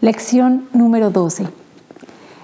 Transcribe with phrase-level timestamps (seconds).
[0.00, 1.48] Lección número 12.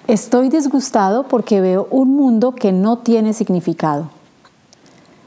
[0.09, 4.09] Estoy disgustado porque veo un mundo que no tiene significado.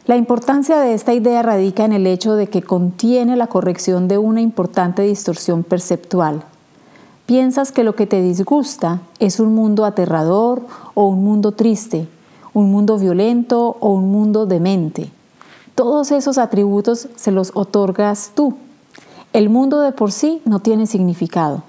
[0.07, 4.17] La importancia de esta idea radica en el hecho de que contiene la corrección de
[4.17, 6.43] una importante distorsión perceptual.
[7.27, 10.63] Piensas que lo que te disgusta es un mundo aterrador
[10.95, 12.09] o un mundo triste,
[12.53, 15.09] un mundo violento o un mundo demente.
[15.75, 18.57] Todos esos atributos se los otorgas tú.
[19.31, 21.63] El mundo de por sí no tiene significado.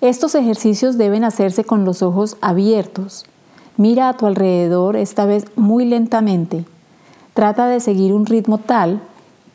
[0.00, 3.26] Estos ejercicios deben hacerse con los ojos abiertos.
[3.76, 6.64] Mira a tu alrededor, esta vez muy lentamente.
[7.34, 9.00] Trata de seguir un ritmo tal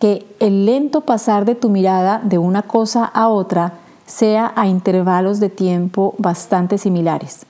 [0.02, 3.76] que el lento pasar de tu mirada de una cosa a otra
[4.06, 7.46] sea a intervalos de tiempo bastante similares.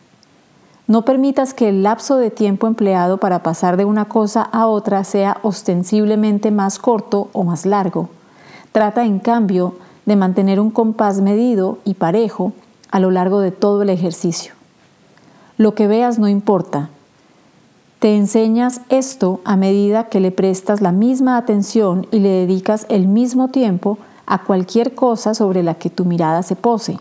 [0.86, 5.04] No permitas que el lapso de tiempo empleado para pasar de una cosa a otra
[5.04, 8.10] sea ostensiblemente más corto o más largo.
[8.72, 9.74] Trata, en cambio,
[10.06, 12.54] de mantener un compás medido y parejo
[12.94, 14.54] a lo largo de todo el ejercicio.
[15.58, 16.92] Lo que veas no importa.
[17.98, 23.08] Te enseñas esto a medida que le prestas la misma atención y le dedicas el
[23.08, 27.00] mismo tiempo a cualquier cosa sobre la que tu mirada se pose.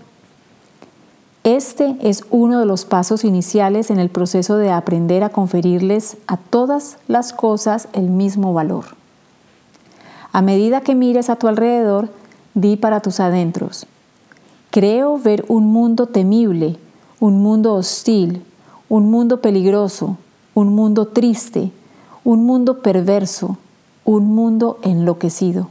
[1.45, 6.39] Este es uno de los pasos iniciales en el proceso de aprender a conferirles a
[6.39, 8.97] todas las cosas el mismo valor.
[10.33, 12.09] A medida que mires a tu alrededor,
[12.55, 13.87] di para tus adentros,
[14.73, 16.79] Creo ver un mundo temible,
[17.21, 18.43] un mundo hostil,
[18.89, 20.17] un mundo peligroso,
[20.55, 21.71] un mundo triste,
[22.25, 23.59] un mundo perverso,
[24.07, 25.69] un mundo enloquecido.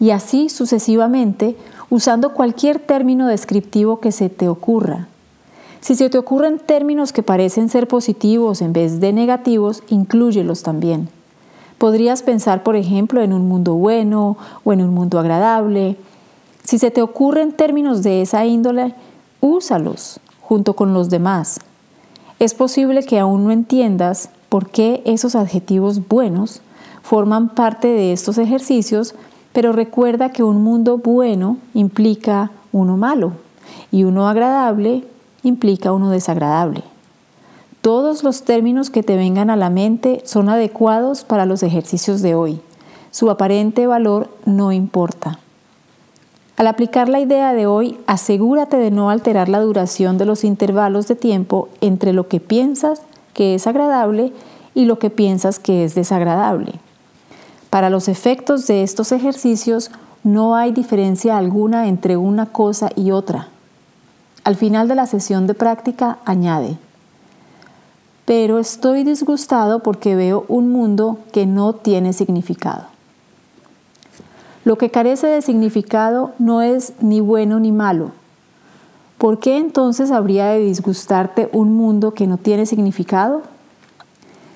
[0.00, 1.56] Y así sucesivamente,
[1.90, 5.06] usando cualquier término descriptivo que se te ocurra.
[5.80, 11.08] Si se te ocurren términos que parecen ser positivos en vez de negativos, inclúyelos también.
[11.78, 15.96] Podrías pensar, por ejemplo, en un mundo bueno o en un mundo agradable,
[16.64, 18.94] si se te ocurren términos de esa índole,
[19.40, 21.60] úsalos junto con los demás.
[22.38, 26.62] Es posible que aún no entiendas por qué esos adjetivos buenos
[27.02, 29.14] forman parte de estos ejercicios,
[29.52, 33.32] pero recuerda que un mundo bueno implica uno malo
[33.92, 35.04] y uno agradable
[35.42, 36.82] implica uno desagradable.
[37.82, 42.34] Todos los términos que te vengan a la mente son adecuados para los ejercicios de
[42.34, 42.60] hoy.
[43.10, 45.38] Su aparente valor no importa.
[46.56, 51.08] Al aplicar la idea de hoy, asegúrate de no alterar la duración de los intervalos
[51.08, 54.32] de tiempo entre lo que piensas que es agradable
[54.72, 56.74] y lo que piensas que es desagradable.
[57.70, 59.90] Para los efectos de estos ejercicios
[60.22, 63.48] no hay diferencia alguna entre una cosa y otra.
[64.44, 66.78] Al final de la sesión de práctica añade,
[68.24, 72.93] pero estoy disgustado porque veo un mundo que no tiene significado.
[74.64, 78.12] Lo que carece de significado no es ni bueno ni malo.
[79.18, 83.42] ¿Por qué entonces habría de disgustarte un mundo que no tiene significado?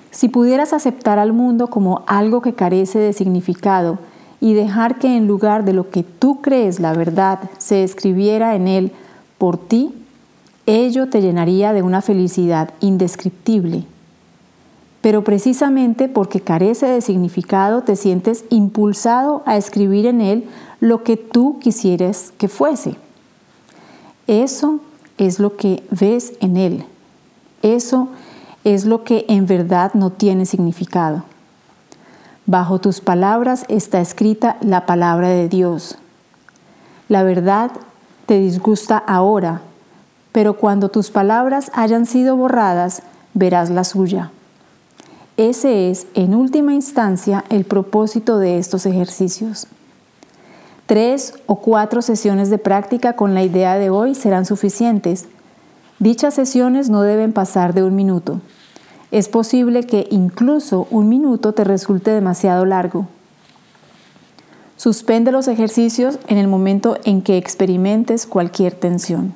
[0.09, 3.99] Si pudieras aceptar al mundo como algo que carece de significado
[4.41, 8.67] y dejar que en lugar de lo que tú crees la verdad se escribiera en
[8.67, 8.91] él
[9.37, 9.93] por ti,
[10.65, 13.85] ello te llenaría de una felicidad indescriptible
[15.01, 20.49] pero precisamente porque carece de significado te sientes impulsado a escribir en él
[20.81, 22.95] lo que tú quisieras que fuese.
[24.27, 24.79] Eso
[25.17, 26.85] es lo que ves en él.
[27.61, 28.09] Eso
[28.63, 31.23] es lo que en verdad no tiene significado.
[32.45, 35.97] Bajo tus palabras está escrita la palabra de Dios.
[37.07, 37.71] La verdad
[38.25, 39.61] te disgusta ahora,
[40.31, 44.31] pero cuando tus palabras hayan sido borradas, verás la suya.
[45.39, 49.67] Ese es, en última instancia, el propósito de estos ejercicios.
[50.85, 55.27] Tres o cuatro sesiones de práctica con la idea de hoy serán suficientes.
[55.97, 58.41] Dichas sesiones no deben pasar de un minuto.
[59.11, 63.07] Es posible que incluso un minuto te resulte demasiado largo.
[64.75, 69.33] Suspende los ejercicios en el momento en que experimentes cualquier tensión.